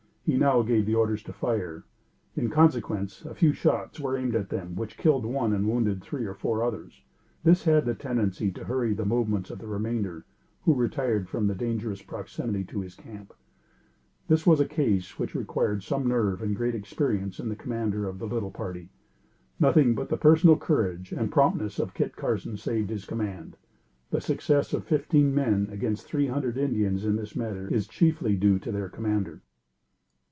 He 0.23 0.37
now 0.37 0.61
gave 0.61 0.85
the 0.85 0.95
order 0.95 1.17
to 1.17 1.33
fire. 1.33 1.83
In 2.37 2.49
consequence, 2.49 3.25
a 3.25 3.33
few 3.35 3.51
shots 3.51 3.99
were 3.99 4.15
aimed 4.15 4.33
at 4.33 4.47
them, 4.49 4.75
which 4.77 4.97
killed 4.97 5.25
one 5.25 5.51
and 5.51 5.67
wounded 5.67 6.01
three 6.01 6.25
or 6.25 6.33
four 6.35 6.63
others. 6.63 7.01
This 7.43 7.65
had 7.65 7.83
the 7.83 7.95
tendency 7.95 8.49
to 8.51 8.63
hurry 8.63 8.93
the 8.93 9.03
movements 9.03 9.49
of 9.49 9.59
the 9.59 9.67
remainder, 9.67 10.23
who 10.61 10.73
retired 10.73 11.27
from 11.27 11.47
the 11.47 11.55
dangerous 11.55 12.01
proximity 12.01 12.63
to 12.65 12.79
his 12.79 12.95
camp. 12.95 13.33
This 14.29 14.45
was 14.47 14.61
a 14.61 14.65
case 14.67 15.19
which 15.19 15.35
required 15.35 15.83
some 15.83 16.07
nerve 16.07 16.41
and 16.41 16.55
great 16.55 16.75
experience 16.75 17.37
in 17.39 17.49
the 17.49 17.55
commander 17.55 18.07
of 18.07 18.19
the 18.19 18.27
little 18.27 18.51
party. 18.51 18.89
Nothing 19.59 19.95
but 19.95 20.07
the 20.07 20.17
personal 20.17 20.55
courage 20.55 21.11
and 21.11 21.29
promptness 21.31 21.77
of 21.77 21.93
Kit 21.95 22.15
Carson 22.15 22.55
saved 22.55 22.89
his 22.91 23.03
command. 23.05 23.57
The 24.11 24.21
success 24.21 24.71
of 24.71 24.85
fifteen 24.85 25.35
men 25.35 25.67
against 25.71 26.05
three 26.05 26.27
hundred 26.27 26.57
Indians 26.57 27.03
in 27.03 27.17
this 27.17 27.35
manner, 27.35 27.67
is 27.67 27.85
chiefly 27.87 28.37
due 28.37 28.59
to 28.59 28.71
their 28.71 28.87
commander. 28.87 29.41